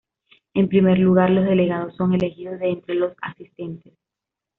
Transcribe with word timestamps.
En 0.55 0.67
primer 0.67 0.97
lugar, 0.97 1.29
los 1.29 1.45
delegados 1.45 1.95
son 1.95 2.15
elegidos 2.15 2.59
de 2.59 2.71
entre 2.71 2.95
los 2.95 3.13
asistentes. 3.21 3.93